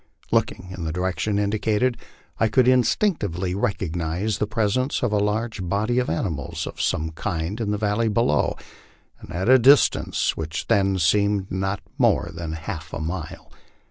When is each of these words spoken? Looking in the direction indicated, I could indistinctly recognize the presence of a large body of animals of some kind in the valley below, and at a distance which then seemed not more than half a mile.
Looking 0.31 0.69
in 0.75 0.83
the 0.83 0.91
direction 0.91 1.37
indicated, 1.37 1.95
I 2.39 2.47
could 2.47 2.67
indistinctly 2.67 3.53
recognize 3.53 4.39
the 4.39 4.47
presence 4.47 5.03
of 5.03 5.11
a 5.11 5.19
large 5.19 5.61
body 5.63 5.99
of 5.99 6.09
animals 6.09 6.65
of 6.65 6.81
some 6.81 7.11
kind 7.11 7.61
in 7.61 7.69
the 7.69 7.77
valley 7.77 8.07
below, 8.07 8.55
and 9.19 9.31
at 9.31 9.47
a 9.47 9.59
distance 9.59 10.35
which 10.35 10.65
then 10.65 10.97
seemed 10.97 11.51
not 11.51 11.81
more 11.99 12.31
than 12.33 12.53
half 12.53 12.91
a 12.93 12.99
mile. 12.99 13.51